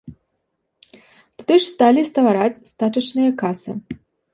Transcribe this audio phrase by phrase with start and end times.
[1.43, 3.71] Тады ж сталі ствараць стачачныя касы.